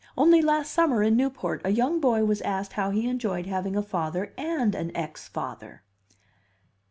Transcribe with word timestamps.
Only 0.17 0.41
last 0.41 0.71
summer, 0.71 1.03
in 1.03 1.15
Newport, 1.15 1.61
a 1.63 1.69
young 1.69 1.99
boy 1.99 2.25
was 2.25 2.41
asked 2.41 2.73
how 2.73 2.89
he 2.89 3.07
enjoyed 3.07 3.45
having 3.45 3.75
a 3.75 3.83
father 3.83 4.33
and 4.35 4.73
an 4.73 4.91
ex 4.97 5.27
father." 5.27 5.83